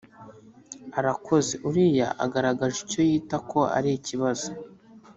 arakoze 0.99 1.53
uriya 1.67 2.07
ugaragaje 2.25 2.77
icyo 2.85 3.01
yita 3.09 3.37
ko 3.49 3.59
ari 3.77 3.89
ikibazo 3.97 4.49